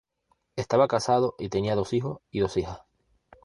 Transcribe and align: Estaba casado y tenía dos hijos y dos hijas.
Estaba 0.55 0.87
casado 0.87 1.35
y 1.37 1.49
tenía 1.49 1.75
dos 1.75 1.93
hijos 1.93 2.21
y 2.31 2.39
dos 2.39 2.57
hijas. 2.57 2.81